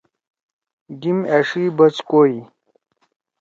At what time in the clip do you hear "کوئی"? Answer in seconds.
2.09-2.37